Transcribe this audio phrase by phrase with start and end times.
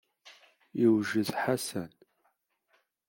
[0.79, 1.91] Yewjed Ḥasan.